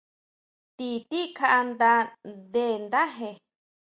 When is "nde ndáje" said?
2.39-3.29